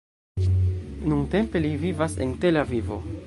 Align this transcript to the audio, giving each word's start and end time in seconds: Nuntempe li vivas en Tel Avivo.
Nuntempe 1.11 1.63
li 1.67 1.73
vivas 1.85 2.17
en 2.27 2.35
Tel 2.45 2.63
Avivo. 2.65 3.03